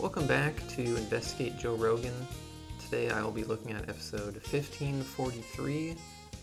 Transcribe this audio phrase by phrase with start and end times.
[0.00, 2.26] Welcome back to Investigate Joe Rogan.
[2.82, 5.94] Today I will be looking at episode 1543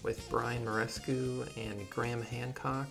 [0.03, 2.87] with Brian Muraresku and Graham Hancock.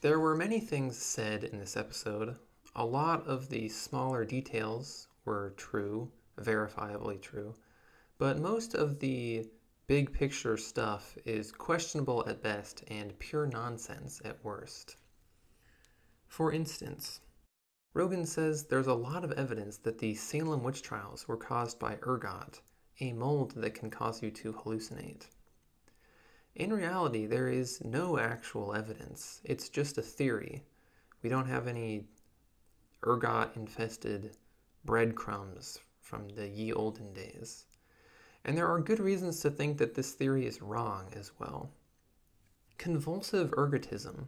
[0.00, 2.34] There were many things said in this episode.
[2.74, 7.54] A lot of the smaller details were true, verifiably true,
[8.18, 9.48] but most of the
[9.86, 14.96] big picture stuff is questionable at best and pure nonsense at worst.
[16.26, 17.20] For instance,
[17.96, 21.96] Rogan says there's a lot of evidence that the Salem witch trials were caused by
[22.06, 22.60] ergot,
[23.00, 25.28] a mold that can cause you to hallucinate.
[26.54, 29.40] In reality, there is no actual evidence.
[29.44, 30.62] It's just a theory.
[31.22, 32.04] We don't have any
[33.06, 34.36] ergot infested
[34.84, 37.64] breadcrumbs from the ye olden days.
[38.44, 41.70] And there are good reasons to think that this theory is wrong as well.
[42.76, 44.26] Convulsive ergotism,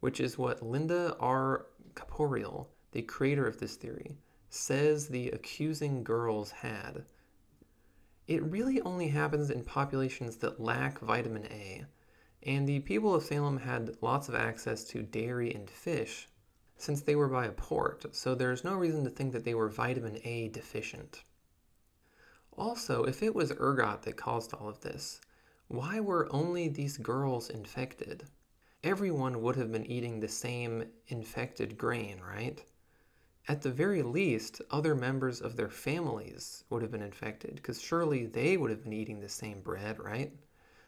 [0.00, 1.66] which is what Linnda R.
[1.94, 4.16] Caporael the creator of this theory,
[4.48, 7.04] says the accusing girls had.
[8.28, 11.84] It really only happens in populations that lack vitamin A,
[12.44, 16.28] and the people of Salem had lots of access to dairy and fish
[16.76, 19.68] since they were by a port, so there's no reason to think that they were
[19.68, 21.24] vitamin A deficient.
[22.56, 25.20] Also, if it was ergot that caused all of this,
[25.66, 28.28] why were only these girls infected?
[28.84, 32.64] Everyone would have been eating the same infected grain, right?
[33.46, 38.26] At the very least, other members of their families would have been infected, because surely
[38.26, 40.32] they would have been eating the same bread, right?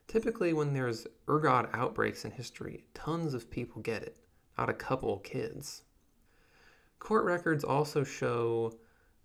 [0.09, 4.17] Typically, when there's ergot outbreaks in history, tons of people get it,
[4.57, 5.83] not a couple kids.
[6.99, 8.73] Court records also show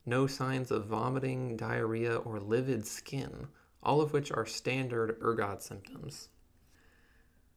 [0.06, 3.48] no signs of vomiting, diarrhea, or livid skin,
[3.84, 6.30] all of which are standard ergot symptoms.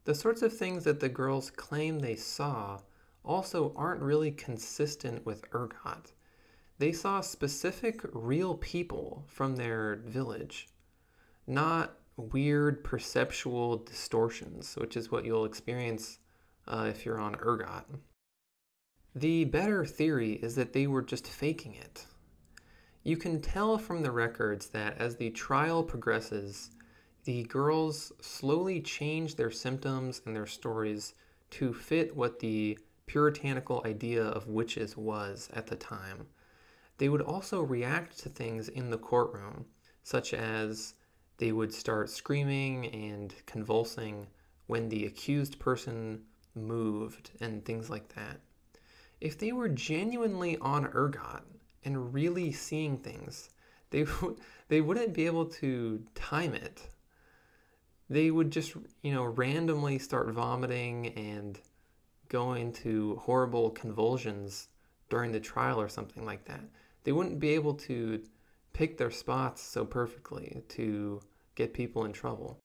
[0.04, 2.80] The sorts of things that the girls claim they saw
[3.24, 6.12] also aren't really consistent with ergot.
[6.78, 10.68] They saw specific real people from their village,
[11.46, 16.18] not weird perceptual distortions, which is what you'll experience
[16.66, 17.84] uh, if you're on ergot.
[19.14, 22.06] The better theory is that they were just faking it.
[23.04, 26.70] You can tell from the records that as the trial progresses,
[27.24, 31.14] the girls slowly change their symptoms and their stories
[31.50, 36.26] to fit what the puritanical idea of witches was at the time.
[36.98, 39.66] They would also react to things in the courtroom,
[40.02, 40.94] such as
[41.38, 44.28] they would start screaming and convulsing
[44.66, 46.22] when the accused person
[46.54, 48.40] moved and things like that.
[49.20, 51.42] If they were genuinely on ergot
[51.84, 53.50] and really seeing things,
[53.90, 54.06] they
[54.68, 56.88] they wouldn't be able to time it.
[58.10, 61.58] They would just, you know, randomly start vomiting and
[62.28, 64.68] go into horrible convulsions
[65.10, 66.64] during the trial or something like that.
[67.04, 68.22] They wouldn't be able to
[68.72, 71.20] pick their spots so perfectly to
[71.54, 72.58] get people in trouble.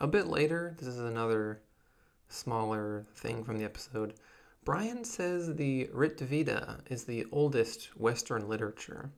[0.00, 1.62] A bit later, this is another
[2.28, 4.14] smaller thing from the episode.
[4.64, 9.12] Brian says the Rig Veda is the oldest Western literature.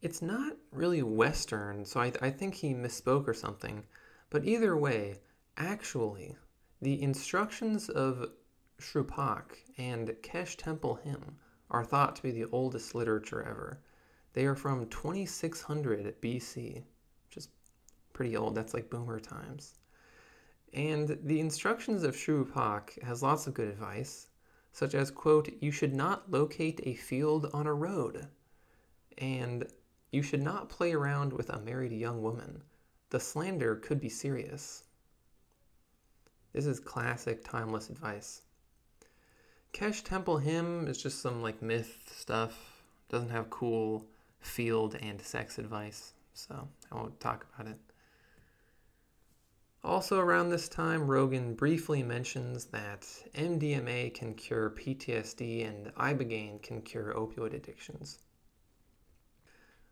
[0.00, 3.84] It's not really Western, so I, I think he misspoke or something.
[4.30, 5.20] But either way,
[5.56, 6.36] actually,
[6.82, 8.28] the instructions of
[8.80, 11.36] Shuruppak and Kesh Temple Hymn
[11.70, 13.80] are thought to be the oldest literature ever.
[14.32, 16.82] They are from 2600 BC,
[17.28, 17.48] which is
[18.12, 18.56] pretty old.
[18.56, 19.74] That's like boomer times.
[20.74, 24.26] And the instructions of Shuruppak has lots of good advice,
[24.72, 28.26] such as, quote, you should not locate a field on a road,
[29.18, 29.70] and
[30.10, 32.60] you should not play around with a married young woman.
[33.10, 34.82] The slander could be serious.
[36.52, 38.42] This is classic timeless advice.
[39.72, 42.82] Kesh Temple Hymn is just some like myth stuff.
[43.08, 44.06] Doesn't have cool
[44.40, 47.78] field and sex advice, so I won't talk about it.
[49.84, 53.02] Also, around this time, Rogan briefly mentions that
[53.34, 58.18] MDMA can cure PTSD and Ibogaine can cure opioid addictions.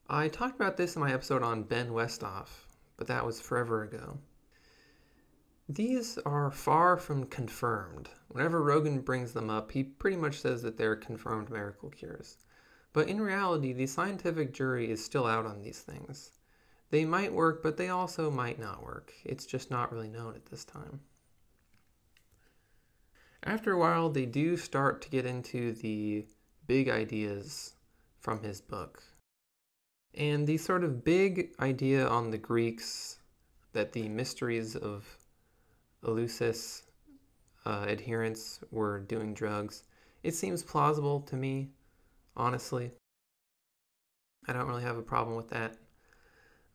[0.09, 2.49] I talked about this in my episode on Ben Westhoff,
[2.97, 4.19] but that was forever ago.
[5.73, 8.11] These are far from confirmed.
[8.27, 12.39] Whenever Rogan brings them up, he pretty much says that they're confirmed miracle cures.
[12.93, 16.33] But in reality, the scientific jury is still out on these things.
[16.91, 19.13] They might work, but they also might not work.
[19.23, 21.03] It's just not really known at this time.
[23.45, 26.27] After a while, they do start to get into the
[26.67, 27.75] big ideas
[28.19, 29.05] from his book.
[30.15, 33.21] And the sort of big idea on the Greeks
[33.73, 35.20] that the mysteries of
[36.05, 36.83] Eleusis
[37.67, 39.83] uh, adherents were doing drugs
[40.23, 41.71] It seems plausible to me,
[42.37, 42.93] honestly.
[44.49, 45.77] I don't really have a problem with that.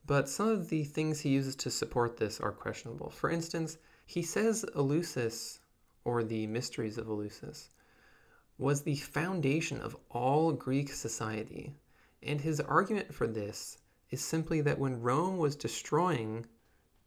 [0.05, 3.09] But some of the things he uses to support this are questionable.
[3.09, 5.59] For instance, he says Eleusis,
[6.03, 7.69] or the Mysteries of Eleusis,
[8.59, 11.73] was the foundation of all Greek society.
[12.21, 13.79] And his argument for this
[14.11, 16.45] is simply that when Rome was destroying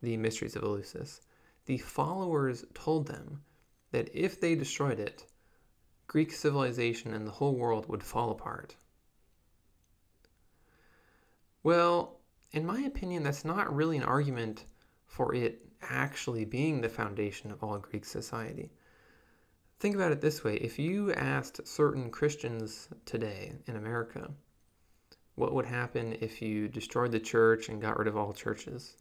[0.03, 1.21] the Mysteries of Eleusis,
[1.69, 3.43] the followers told them
[3.91, 5.26] that if they destroyed it,
[6.06, 8.75] Greek civilization and the whole world would fall apart.
[11.62, 12.20] Well,
[12.53, 14.65] in my opinion, that's not really an argument
[15.05, 18.73] for it actually being the foundation of all Greek society.
[19.79, 24.31] Think about it this way if you asked certain Christians today in America,
[25.35, 28.97] what would happen if you destroyed the church and got rid of all churches?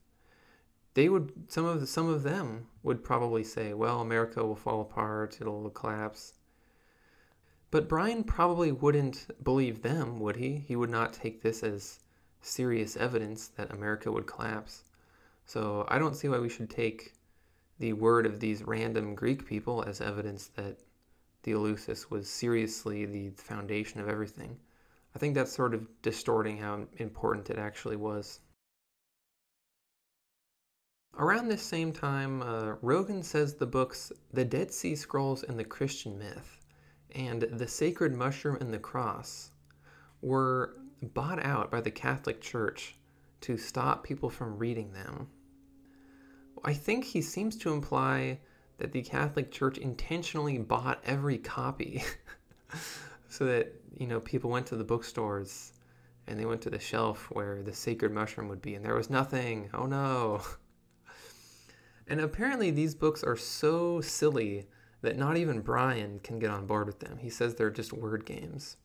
[0.98, 5.40] They would some of some of them would probably say, "Well, America will fall apart,
[5.40, 6.34] it'll collapse."
[7.70, 10.58] But Brian probably wouldn't believe them, would he?
[10.58, 12.00] He would not take this as
[12.42, 14.86] serious evidence that America would collapse.
[15.46, 17.14] So I don't see why we should take
[17.78, 20.80] the word of these random Greek people as evidence that
[21.44, 24.60] the Eleusis was seriously the foundation of everything.
[25.14, 28.40] I think that's sort of distorting how important it actually was.
[31.20, 35.64] Around this same time, uh, Rogan says the books The Dead Sea Scrolls and the
[35.64, 36.60] Christian Myth
[37.16, 39.50] and The Sacred Mushroom and the Cross
[40.22, 42.96] were bought out by the Catholic Church
[43.42, 45.28] to stop people from reading them.
[46.64, 48.40] I think he seems to imply
[48.78, 52.04] that the Catholic Church intentionally bought every copy
[53.28, 55.74] so that, you know, people went to the bookstores
[56.28, 59.10] and they went to the shelf where the sacred mushroom would be and there was
[59.10, 59.72] nothing.
[59.74, 60.42] Oh no.
[62.08, 64.68] And apparently these books are so silly
[65.02, 67.18] that not even Brian can get on board with them.
[67.18, 68.78] He says they're just word games.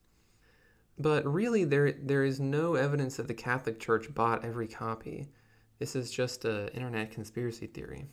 [0.98, 5.28] But really, there there is no evidence that the Catholic Church bought every copy.
[5.78, 8.06] This is just an internet conspiracy theory.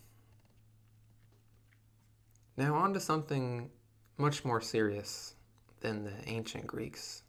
[2.56, 3.70] Now, on to something
[4.18, 5.36] much more serious
[5.82, 7.24] than the ancient Greeks.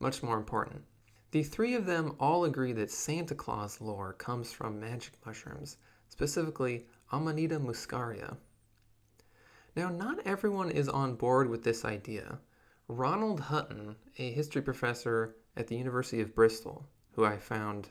[0.00, 0.82] Much more important.
[1.30, 5.76] The three of them all agree that Santa Claus lore comes from magic mushrooms,
[6.12, 8.36] specifically Amanita muscaria.
[9.74, 12.38] Now, not everyone is on board with this idea.
[12.86, 17.88] Ronald Hutton, a history professor at the University of Bristol, who I found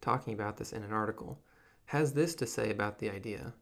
[0.00, 1.38] talking about this in an article,
[1.84, 3.54] has this to say about the idea.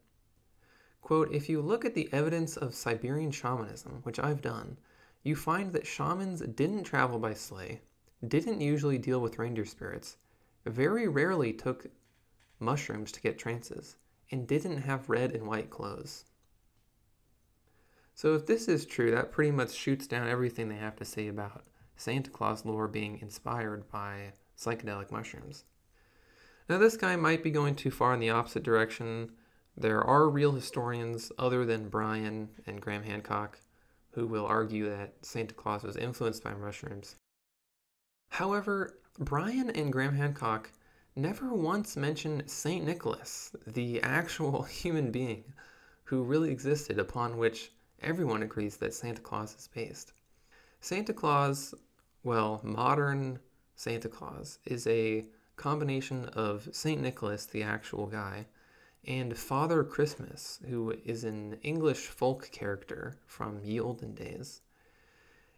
[1.03, 4.79] Quote, if you look at the evidence of Siberian shamanism, which I've done,
[5.21, 7.81] you find that shamans didn't travel by sleigh,
[8.27, 10.17] didn't usually deal with reindeer spirits,
[10.65, 11.85] very rarely took
[12.59, 13.95] mushrooms to get trances,
[14.31, 16.25] and didn't have red and white clothes.
[18.15, 21.27] So if this is true, that pretty much shoots down everything they have to say
[21.27, 21.65] about
[21.95, 25.63] Santa Claus lore being inspired by psychedelic mushrooms.
[26.67, 29.31] Now, this guy might be going too far in the opposite direction.
[29.75, 33.59] There are real historians other than Brian and Graham Hancock
[34.11, 37.15] who will argue that Santa Claus was influenced by mushrooms.
[38.29, 40.71] However, Brian and Graham Hancock
[41.15, 42.85] never once mention St.
[42.85, 45.43] Nicholas, the actual human being
[46.03, 47.71] who really existed upon which
[48.01, 50.13] everyone agrees that Santa Claus is based.
[50.81, 51.75] Santa Claus,
[52.23, 53.39] well, modern
[53.75, 57.01] Santa Claus, is a combination of St.
[57.01, 58.47] Nicholas, the actual guy,
[59.05, 64.61] and Father Christmas, who is an English folk character from ye olden days.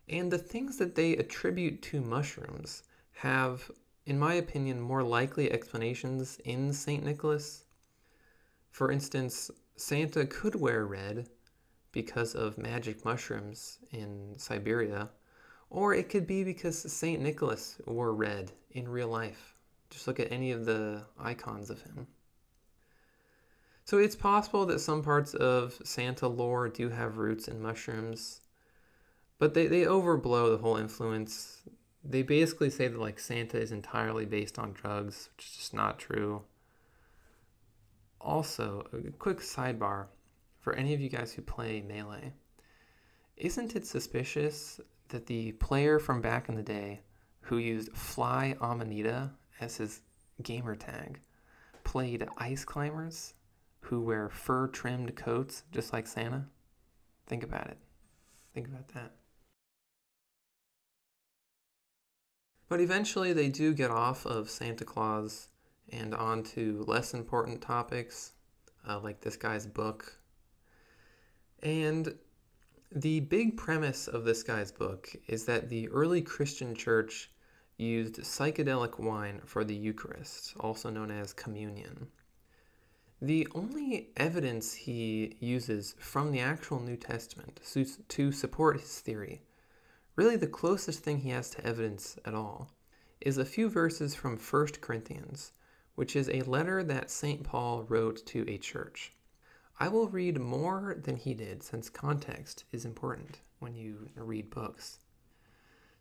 [0.09, 2.83] And the things that they attribute to mushrooms
[3.13, 3.71] have,
[4.05, 7.03] in my opinion, more likely explanations in St.
[7.03, 7.65] Nicholas.
[8.69, 11.29] For instance, Santa could wear red
[11.91, 15.09] because of magic mushrooms in Siberia,
[15.69, 17.21] or it could be because St.
[17.21, 19.55] Nicholas wore red in real life.
[19.89, 22.07] Just look at any of the icons of him.
[23.83, 28.41] So it's possible that some parts of Santa lore do have roots in mushrooms,
[29.37, 31.61] but they, they overblow the whole influence.
[32.03, 35.99] They basically say that like Santa is entirely based on drugs, which is just not
[35.99, 36.43] true.
[38.19, 40.07] Also, a quick sidebar
[40.59, 42.33] for any of you guys who play Melee,
[43.37, 44.79] isn't it suspicious
[45.09, 47.01] that the player from back in the day
[47.41, 50.01] who used Fly Amanita as his
[50.43, 51.19] gamer tag
[51.83, 53.33] played ice climbers
[53.81, 56.45] who wear fur trimmed coats just like Santa?
[57.25, 57.77] Think about it.
[58.53, 59.11] Think about that.
[62.71, 65.49] But eventually they do get off of Santa Claus
[65.89, 68.31] and onto less important topics,
[68.87, 70.15] uh, like this guy's book
[71.61, 72.17] and
[72.93, 77.29] The big premise of this guy's book is that the early Christian church
[77.77, 82.07] used psychedelic wine for the Eucharist, also known as communion.
[83.21, 87.59] The only evidence he uses from the actual New Testament
[88.09, 89.41] to support his theory,
[90.15, 92.71] really the closest thing he has to evidence at all,
[93.21, 95.51] is a few verses from 1 Corinthians,
[95.95, 97.43] which is a letter that St.
[97.43, 99.13] Paul wrote to a church.
[99.79, 104.99] I will read more than he did since context is important when you read books.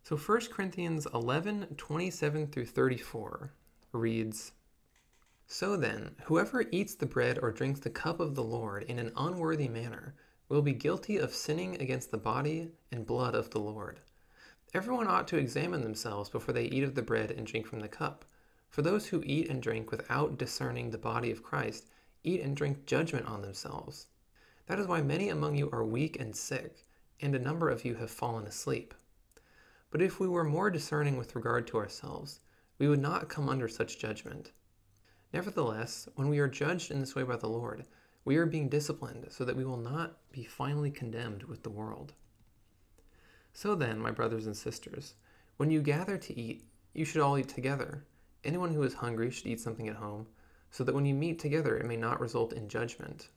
[0.03, 3.53] So 1 Corinthians 11 27 through 34
[3.93, 4.53] reads
[5.47, 9.13] So then, whoever eats the bread or drinks the cup of the Lord in an
[9.17, 10.15] unworthy manner
[10.51, 14.01] will be guilty of sinning against the body and blood of the Lord.
[14.75, 17.89] Everyone ought to examine themselves before they eat of the bread and drink from the
[17.89, 18.25] cup.
[18.69, 21.87] For those who eat and drink without discerning the body of Christ
[22.25, 24.09] eat and drink judgment on themselves.
[24.67, 26.85] That is why many among you are weak and sick,
[27.21, 28.93] and a number of you have fallen asleep.
[29.91, 32.41] But if we were more discerning with regard to ourselves,
[32.79, 34.51] we would not come under such judgment.
[35.33, 37.85] Nevertheless, when we are judged in this way by the Lord,
[38.25, 42.13] we are being disciplined so that we will not be finally condemned with the world.
[43.53, 45.15] So then, my brothers and sisters,
[45.57, 48.05] when you gather to eat, you should all eat together.
[48.45, 50.27] Anyone who is hungry should eat something at home,
[50.71, 53.29] so that when you meet together, it may not result in judgment.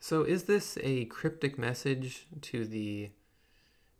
[0.00, 3.10] So, is this a cryptic message to the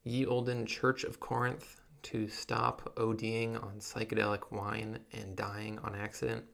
[0.04, 6.44] ye olden Church of Corinth to stop ODing on psychedelic wine and dying on accident?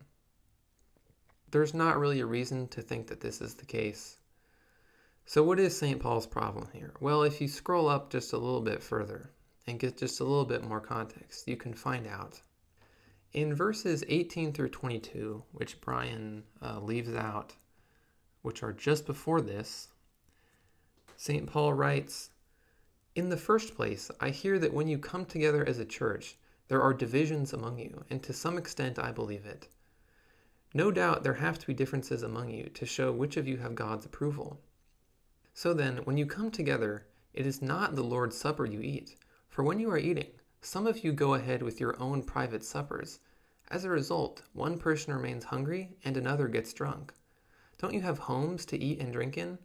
[1.55, 4.17] There's not really a reason to think that this is the case.
[5.25, 6.01] So, what is St.
[6.01, 6.93] Paul's problem here?
[6.99, 9.31] Well, if you scroll up just a little bit further
[9.65, 12.43] and get just a little bit more context, you can find out.
[13.35, 17.55] In verses 18 through 22, which Brian uh, leaves out,
[18.43, 19.91] which are just before this,
[21.17, 21.47] St.
[21.47, 22.31] Paul writes,
[23.15, 26.35] in the first place, I hear that when you come together as a church,
[26.67, 29.69] there are divisions among you, and to some extent I believe it.
[30.77, 33.77] No doubt there have to be differences among you to show which of you have
[33.77, 34.61] God's approval.
[35.53, 39.15] So then, when you come together, it is not the Lord's Supper you eat,
[39.49, 43.21] for when you are eating, some of you go ahead with your own private suppers.
[43.71, 47.15] As a result, one person remains hungry and another gets drunk.
[47.79, 49.59] Don't you have homes to eat and drink in?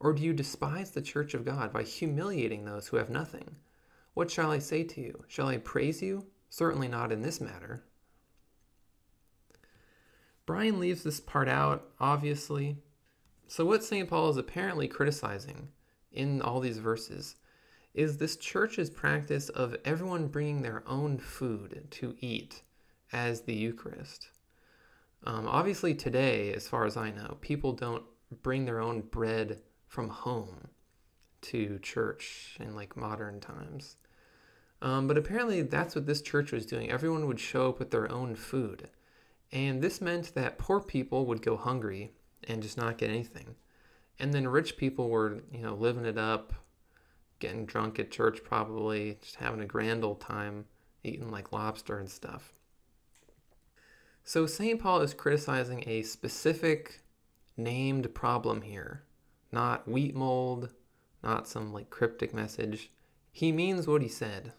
[0.00, 3.54] Or do you despise the church of God by humiliating those who have nothing?
[4.14, 5.24] What shall I say to you?
[5.28, 6.26] Shall I praise you?
[6.48, 7.84] Certainly not in this matter.
[10.46, 12.78] Brian leaves this part out, obviously.
[13.48, 14.08] So, what St.
[14.08, 15.68] Paul is apparently criticizing
[16.12, 17.36] in all these verses
[17.94, 22.62] is this church's practice of everyone bringing their own food to eat
[23.12, 24.28] as the Eucharist.
[25.24, 28.04] Um, obviously, today, as far as I know, people don't
[28.42, 30.68] bring their own bread from home
[31.42, 33.96] to church in like modern times.
[34.82, 36.90] Um, but apparently, that's what this church was doing.
[36.90, 38.90] Everyone would show up with their own food.
[39.52, 42.12] And this meant that poor people would go hungry
[42.44, 43.54] and just not get anything.
[44.18, 46.52] And then rich people were, you know, living it up,
[47.38, 50.64] getting drunk at church probably, just having a grand old time,
[51.04, 52.52] eating like lobster and stuff.
[54.24, 54.80] So St.
[54.80, 57.02] Paul is criticizing a specific
[57.56, 59.02] named problem here
[59.52, 60.70] not wheat mold,
[61.22, 62.90] not some like cryptic message.
[63.32, 64.52] He means what he said.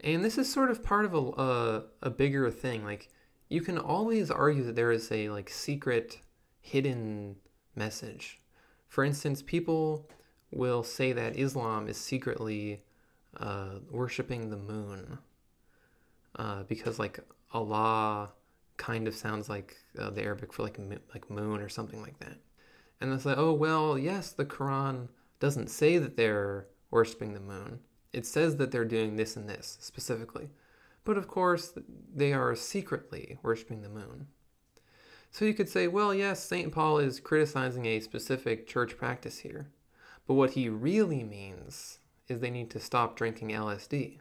[0.00, 2.84] And this is sort of part of a, a, a bigger thing.
[2.84, 3.08] Like,
[3.52, 6.18] you can always argue that there is a like secret,
[6.60, 7.36] hidden
[7.76, 8.40] message.
[8.88, 10.08] For instance, people
[10.50, 12.82] will say that Islam is secretly
[13.36, 15.18] uh, worshiping the moon
[16.36, 17.20] uh, because like
[17.52, 18.30] Allah
[18.78, 20.78] kind of sounds like uh, the Arabic for like
[21.12, 22.38] like moon or something like that.
[23.02, 25.08] And it's like, oh, well, yes, the Quran
[25.40, 27.80] doesn't say that they're worshiping the moon.
[28.12, 30.48] It says that they're doing this and this specifically.
[31.04, 31.72] But of course,
[32.14, 34.28] they are secretly worshiping the moon.
[35.30, 36.72] So you could say, well, yes, St.
[36.72, 39.70] Paul is criticizing a specific church practice here.
[40.26, 44.18] But what he really means is they need to stop drinking LSD.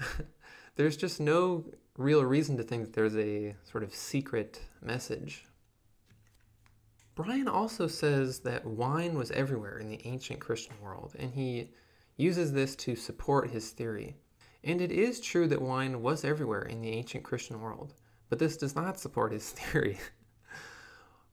[0.76, 1.64] there's just no
[1.96, 5.44] real reason to think that there's a sort of secret message
[7.18, 11.72] Brian also says that wine was everywhere in the ancient Christian world, and he
[12.16, 14.14] uses this to support his theory.
[14.68, 17.94] And it is true that wine was everywhere in the ancient Christian world,
[18.28, 19.98] but this does not support his theory.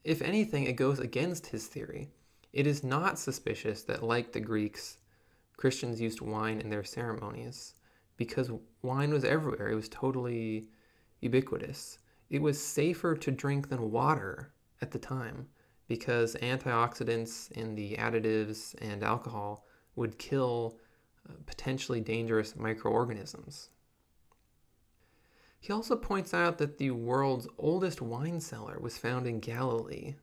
[0.05, 2.11] if anything, it goes against his theory.
[2.53, 4.99] It is not suspicious that, like the Greeks,
[5.57, 7.73] Christians used wine in their ceremonies
[8.15, 8.51] because
[8.81, 9.67] wine was everywhere.
[9.67, 10.69] It was totally
[11.19, 11.99] ubiquitous.
[12.29, 15.49] It was safer to drink than water at the time
[15.89, 19.65] because antioxidants in the additives and alcohol
[19.97, 20.79] would kill
[21.45, 23.69] potentially dangerous microorganisms.
[25.59, 30.15] He also points out that the world's oldest wine cellar was found in Galilee.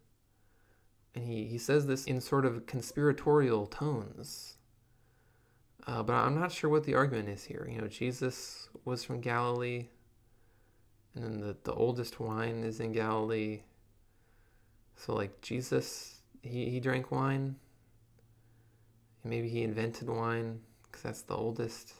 [1.14, 4.56] And he, he says this in sort of conspiratorial tones.
[5.84, 7.68] Uh, but I'm not sure what the argument is here.
[7.68, 9.88] You know, Jesus was from Galilee,
[11.14, 13.62] and then the, the oldest wine is in Galilee.
[14.94, 17.56] So, like, Jesus, he, he drank wine.
[19.24, 20.60] Maybe he invented wine
[20.92, 21.94] because that's the oldest.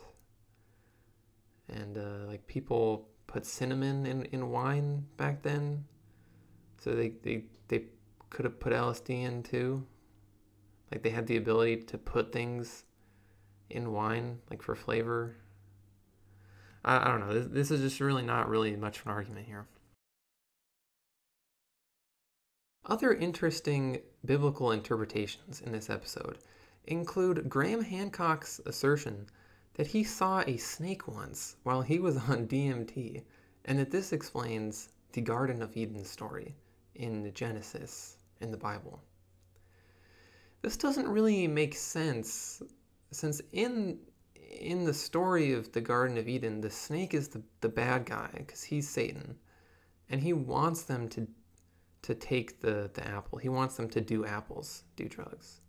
[1.68, 5.84] And, uh, like, people put cinnamon in, in wine back then.
[6.78, 7.84] So they, they, they
[8.28, 9.86] could have put LSD in too.
[10.90, 12.84] Like, they had the ability to put things
[13.70, 15.36] in wine, like for flavor.
[16.84, 17.32] I, I don't know.
[17.32, 19.66] This, this is just really not really much of an argument here.
[22.84, 26.38] Other interesting biblical interpretations in this episode
[26.84, 29.26] include Graham Hancock's assertion
[29.74, 33.22] that he saw a snake once while he was on DMT,
[33.64, 36.54] and that this explains the Garden of Eden story
[36.94, 39.00] in Genesis in the Bible.
[40.60, 42.62] This doesn't really make sense
[43.10, 43.98] since in
[44.60, 48.28] in the story of the Garden of Eden, the snake is the, the bad guy
[48.36, 49.36] because he's Satan,
[50.10, 51.26] and he wants them to
[52.02, 53.38] to take the, the apple.
[53.38, 55.61] He wants them to do apples, do drugs.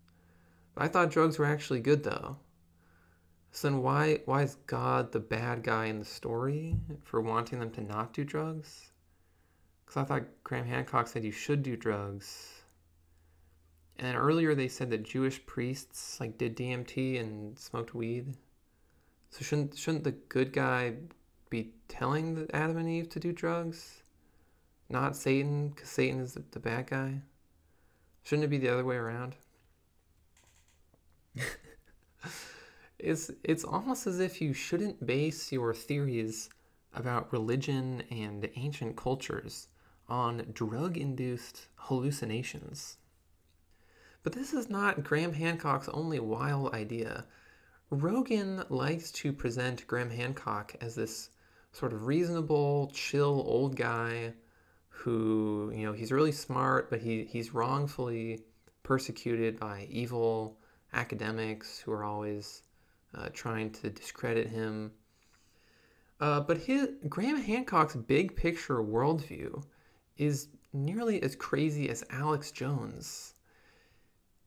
[0.76, 2.38] I thought drugs were actually good though.
[3.52, 7.72] So then why why is God the bad guy in the story for wanting them
[7.72, 8.92] to not do drugs?
[9.86, 12.64] Because I thought Graham Hancock said you should do drugs.
[13.98, 18.36] And earlier they said that Jewish priests like did DMT and smoked weed.
[19.30, 20.96] So shouldn't shouldn't the good guy
[21.50, 24.04] be telling Adam and Eve to do drugs?
[24.94, 27.22] not Satan, because Satan is the bad guy?
[28.24, 29.36] Shouldn't it be the other way around?
[33.00, 36.50] it's it's almost as if you shouldn't base your theories
[36.94, 39.68] about religion and ancient cultures
[40.08, 42.98] on drug-induced hallucinations.
[44.22, 47.26] But this is not Graham Hancock's only wild idea.
[47.90, 51.30] Rogan likes to present Graham Hancock as this
[51.72, 54.34] sort of reasonable, chill old guy
[54.90, 58.44] who, you know, he's really smart, but he, he's wrongfully
[58.84, 60.58] persecuted by evil
[60.94, 62.64] academics who are always
[63.16, 64.92] uh, trying to discredit him.
[66.20, 69.64] Uh, but his, Graham Hancock's big picture worldview
[70.18, 73.34] is nearly as crazy as Alex Jones.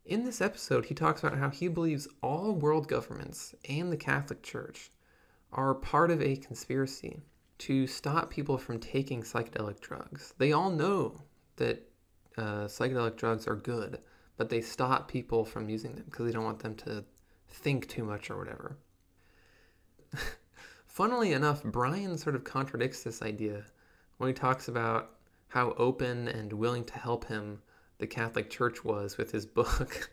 [0.05, 4.43] In this episode, he talks about how he believes all world governments and the Catholic
[4.43, 4.91] Church
[5.53, 7.21] are part of a conspiracy
[7.59, 10.35] to stop people from taking psychedelic drugs.
[10.39, 11.23] They all know
[11.57, 11.89] that
[12.37, 13.99] uh, psychedelic drugs are good,
[14.37, 17.05] but they stop people from using them because they don't want them to
[17.49, 18.77] think too much or whatever.
[20.87, 23.65] Funnily enough, Brian sort of contradicts this idea
[24.19, 25.11] when he talks about
[25.49, 27.61] how open and willing to help him
[27.99, 30.11] the Catholic Church was with his book.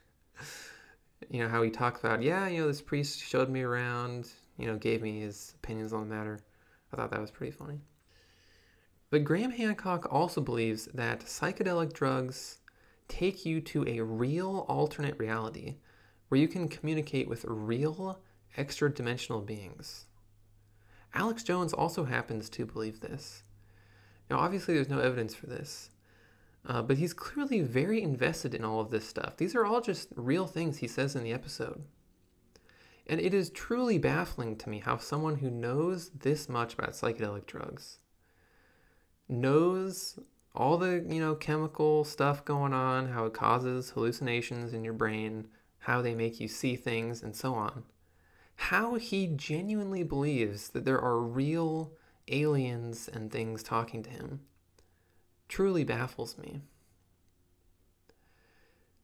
[1.30, 4.68] you know, how he talks about, yeah, you know, this priest showed me around, you
[4.68, 6.40] know, gave me his opinions on the matter.
[6.92, 7.82] I thought that was pretty funny.
[9.10, 12.60] But Graham Hancock also believes that psychedelic drugs
[13.08, 15.76] take you to a real alternate reality
[16.30, 18.20] where you can communicate with real
[18.58, 20.06] extra dimensional beings.
[21.14, 23.44] Alex Jones also happens to believe this.
[24.30, 25.92] Now, obviously, there's no evidence for this,
[26.66, 29.38] uh, but he's clearly very invested in all of this stuff.
[29.38, 31.84] These are all just real things he says in the episode.
[33.06, 37.46] And it is truly baffling to me how someone who knows this much about psychedelic
[37.46, 38.00] drugs
[39.28, 40.20] knows
[40.56, 45.48] all the, you know, chemical stuff going on, how it causes hallucinations in your brain,
[45.80, 47.84] how they make you see things and so on.
[48.56, 51.94] How he genuinely believes that there are real
[52.28, 54.42] aliens and things talking to him
[55.54, 56.62] truly baffles me.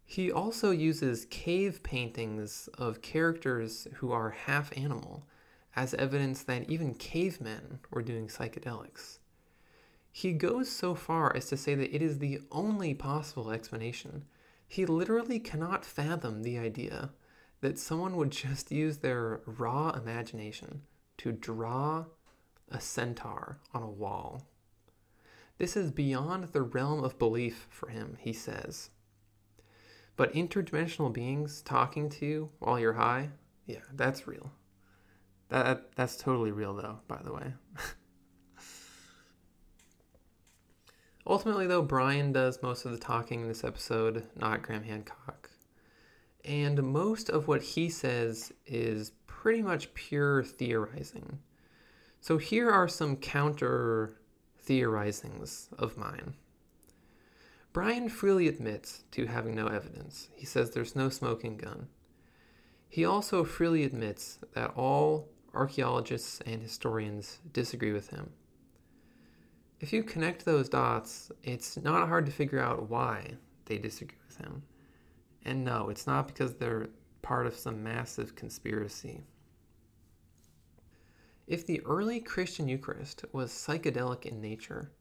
[0.04, 5.28] He also uses cave paintings of characters who are half animal
[5.76, 9.19] as evidence that even cavemen were doing psychedelics.
[10.12, 14.26] He goes so far as to say that it is the only possible explanation.
[14.68, 17.12] He literally cannot fathom the idea
[17.62, 20.82] that someone would just use their raw imagination
[21.18, 22.06] to draw
[22.70, 24.48] a centaur on a wall.
[25.58, 28.92] This is beyond the realm of belief for him, he says.
[30.16, 33.30] But interdimensional beings talking to you while you're high,
[33.66, 34.52] yeah, that's real.
[35.50, 37.54] That that's totally real though, by the way.
[41.30, 45.52] Ultimately, though, Brian does most of the talking in this episode, not Graham Hancock.
[46.44, 51.38] And most of what he says is pretty much pure theorizing.
[52.20, 54.20] So here are some counter
[54.66, 56.34] theorizings of mine.
[57.74, 60.30] Brian freely admits to having no evidence.
[60.36, 61.90] He says there's no smoking gun.
[62.88, 68.32] He also freely admits that all archaeologists and historians disagree with him.
[69.80, 74.38] If you connect those dots, it's not hard to figure out why they disagree with
[74.38, 74.64] him.
[75.46, 76.90] And no, it's not because they're
[77.22, 79.22] part of some massive conspiracy.
[81.48, 84.92] If the early Christian Eucharist was psychedelic in nature,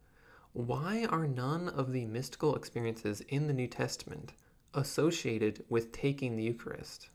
[0.53, 4.33] why are none of the mystical experiences in the New Testament
[4.75, 7.11] associated with taking the Eucharist?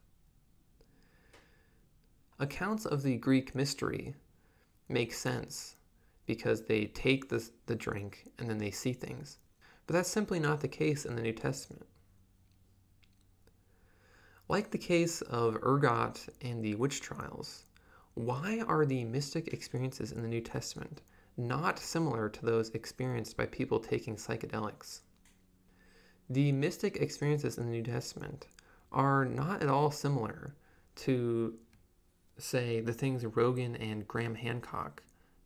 [2.39, 4.15] Accounts of the Greek mystery
[4.89, 5.75] make sense
[6.25, 9.39] because they take the, the drink and then they see things.
[9.85, 11.85] But that's simply not the case in the New Testament.
[14.47, 17.65] Like the case of Ergot and the witch trials,
[18.13, 21.01] why are the mystic experiences in the New Testament
[21.35, 25.01] not similar to those experienced by people taking psychedelics?
[26.29, 28.47] The mystic experiences in the New Testament
[28.91, 30.55] are not at all similar
[30.97, 31.57] to,
[32.37, 35.03] say, the things Rogan and Graham Hancock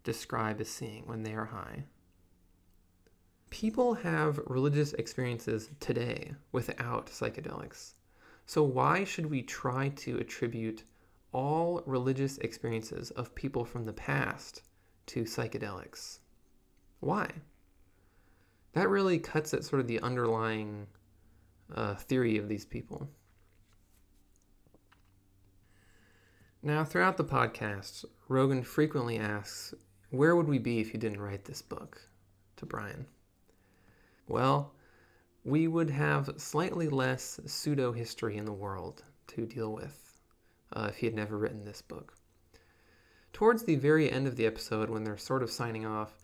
[0.08, 1.84] describe as seeing when they are high.
[3.50, 7.96] People have religious experiences today without psychedelics.
[8.46, 10.86] So, why should we try to attribute
[11.34, 14.62] all religious experiences of people from the past
[15.08, 16.20] to psychedelics?
[17.02, 17.30] Why?
[18.72, 20.88] That really cuts at sort of the underlying
[21.76, 23.10] uh, theory of these people.
[26.64, 29.74] Now, throughout the podcast, Rogan frequently asks,
[30.10, 32.02] Where would we be if you didn't write this book?
[32.58, 33.06] to Brian.
[34.28, 34.74] Well,
[35.46, 40.20] we would have slightly less pseudo history in the world to deal with
[40.74, 42.14] uh, if he had never written this book.
[43.32, 46.18] Towards the very end of the episode, when they're sort of signing off,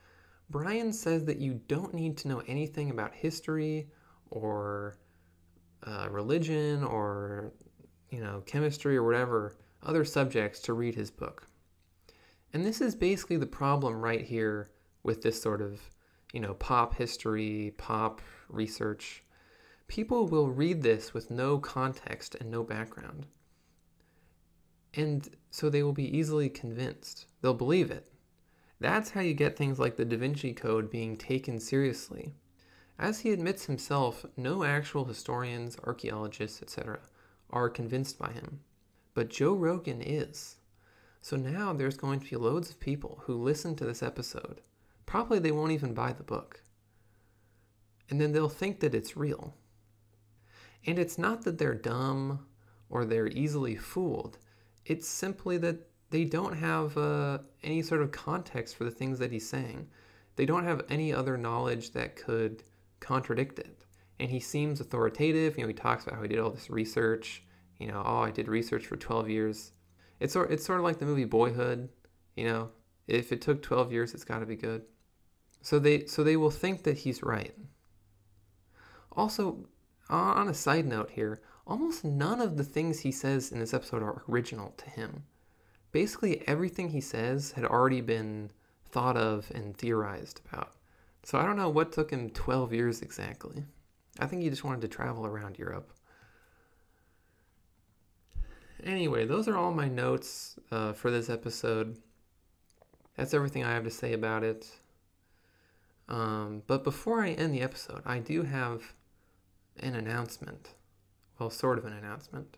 [0.50, 3.88] Brian says that you don't need to know anything about history
[4.30, 4.98] or
[5.84, 7.54] uh, religion or
[8.10, 11.48] you know chemistry or whatever other subjects to read his book.
[12.54, 14.70] And this is basically the problem right here
[15.02, 15.82] with this sort of
[16.32, 19.24] you know pop history, pop research,
[19.88, 23.28] people will read this with no context and no background.
[24.94, 27.26] And so they will be easily convinced.
[27.42, 28.12] They'll believe it.
[28.80, 32.34] That's how you get things like the Da Vinci Code being taken seriously.
[33.00, 37.00] As he admits himself, no actual historians, archaeologists, etc.,
[37.50, 38.60] are convinced by him.
[39.14, 40.58] But Joe Rogan is.
[41.24, 44.62] So now there's going to be loads of people who listen to this episode.
[45.06, 46.62] Probably they won't even buy the book
[48.10, 49.56] and then they'll think that it's real.
[50.86, 52.46] And it's not that they're dumb
[52.90, 54.38] or they're easily fooled,
[54.86, 55.78] it's simply that
[56.10, 59.88] they don't have uh, any sort of context for the things that he's saying.
[60.36, 62.64] They don't have any other knowledge that could
[63.00, 63.86] contradict it.
[64.20, 65.58] And he seems authoritative.
[65.58, 67.44] You know, he talks about how he did all this research.
[67.80, 69.72] You know, oh, I did research for 12 years.
[70.24, 71.90] It's sort, it's sort of like the movie Boyhood.
[72.38, 72.70] You know,
[73.08, 74.84] if it took 12 years, it's got to be good.
[75.62, 77.54] So they, so they will think that he's right.
[79.12, 79.68] Also,
[80.10, 84.02] on a side note here, almost none of the things he says in this episode
[84.02, 85.24] are original to him.
[85.92, 88.50] Basically, everything he says had already been
[88.86, 90.72] thought of and theorized about.
[91.24, 93.66] So I don't know what took him 12 years exactly.
[94.20, 95.92] I think he just wanted to travel around Europe.
[98.86, 101.98] Anyway, those are all my notes uh, for this episode.
[103.16, 104.68] That's everything I have to say about it.
[106.10, 108.94] Um, but before I end the episode, I do have
[109.80, 110.72] an announcement.
[111.40, 112.58] Well, sort of an announcement.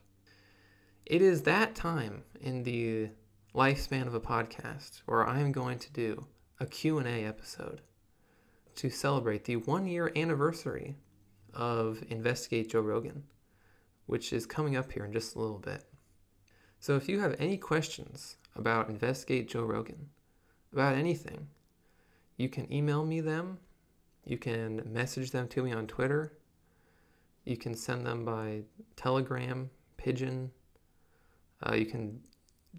[1.05, 3.09] It is that time in the
[3.53, 6.25] lifespan of a podcast where I am going to do
[6.59, 7.81] a Q&A episode
[8.77, 10.95] to celebrate the 1 year anniversary
[11.53, 13.23] of Investigate Joe Rogan,
[14.07, 15.85] which is coming up here in just a little bit.
[16.85, 20.07] So if you have any questions about Investigate Joe Rogan,
[20.71, 21.47] about anything,
[22.37, 23.57] you can email me them,
[24.23, 26.33] you can message them to me on Twitter,
[27.43, 28.61] you can send them by
[28.97, 30.51] Telegram, Pigeon.
[31.65, 32.19] Uh, you can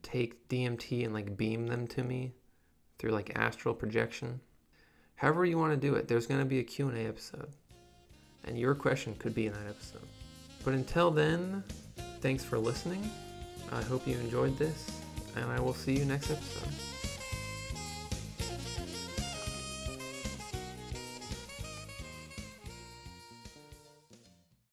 [0.03, 2.33] take DMT and like beam them to me
[3.01, 4.41] through like astral projection.
[5.17, 7.51] However you want to do it, there's going to be a Q&A episode.
[8.45, 10.07] And your question could be in that episode.
[10.65, 11.65] But until then,
[12.21, 13.11] thanks for listening.
[13.73, 14.91] I hope you enjoyed this,
[15.37, 16.96] and I will see you next episode.